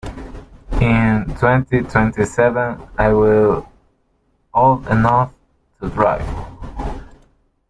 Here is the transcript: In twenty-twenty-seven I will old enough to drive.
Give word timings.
In 0.81 1.27
twenty-twenty-seven 1.37 2.81
I 2.97 3.13
will 3.13 3.71
old 4.51 4.87
enough 4.87 5.31
to 5.79 5.89
drive. 5.89 6.25